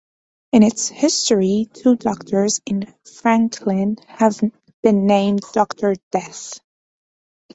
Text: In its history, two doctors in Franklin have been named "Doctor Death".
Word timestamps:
In 0.51 0.63
its 0.63 0.87
history, 0.87 1.69
two 1.75 1.95
doctors 1.95 2.59
in 2.65 2.91
Franklin 3.05 3.97
have 4.07 4.41
been 4.81 5.05
named 5.05 5.41
"Doctor 5.53 5.93
Death". 6.11 6.59